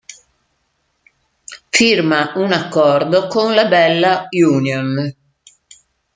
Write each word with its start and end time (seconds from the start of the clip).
Firma 1.69 2.31
un 2.33 2.53
accordo 2.53 3.27
con 3.27 3.53
la 3.53 3.67
Bella 3.67 4.27
Union. 4.31 5.15